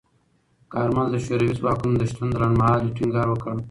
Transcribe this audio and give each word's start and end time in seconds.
کارمل 0.73 1.07
د 1.11 1.15
شوروي 1.25 1.53
ځواکونو 1.59 1.95
د 1.97 2.03
شتون 2.11 2.29
د 2.31 2.35
لنډمهالۍ 2.41 2.89
ټینګار 2.97 3.27
وکړ. 3.29 3.55